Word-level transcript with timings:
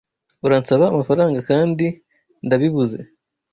Uransabaamafaranga 0.45 1.39
kandi 1.49 1.85
ndabibuze 2.45 2.99